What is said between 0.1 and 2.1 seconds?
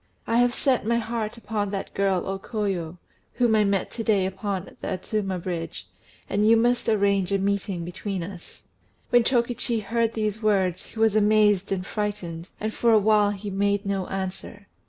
I have set my heart upon that